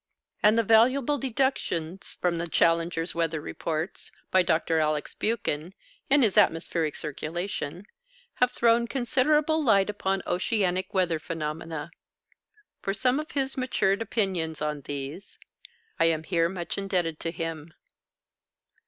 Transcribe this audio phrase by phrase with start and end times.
[0.41, 4.79] And the valuable deductions from the Challenger's Weather Reports by Dr.
[4.79, 5.13] Alex.
[5.13, 5.75] Buchan,
[6.09, 7.85] in his "Atmospheric Circulation,"
[8.37, 11.91] have thrown considerable light upon oceanic weather phenomena.
[12.81, 15.37] For some of his matured opinions on these,
[15.99, 17.75] I am here much indebted to him.